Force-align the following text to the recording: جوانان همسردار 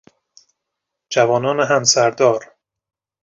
جوانان 1.09 1.59
همسردار 1.59 2.53